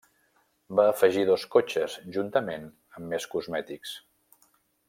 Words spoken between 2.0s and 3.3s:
juntament amb